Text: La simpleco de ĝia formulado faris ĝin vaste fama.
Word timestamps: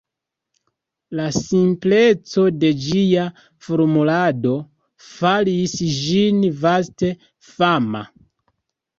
La 1.17 1.25
simpleco 1.33 2.45
de 2.63 2.71
ĝia 2.85 3.25
formulado 3.65 4.53
faris 5.09 5.75
ĝin 5.99 6.41
vaste 6.63 7.11
fama. 7.51 8.03